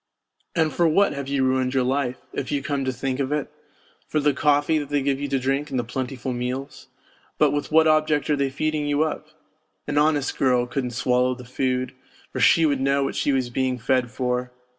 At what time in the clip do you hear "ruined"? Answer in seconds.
1.43-1.75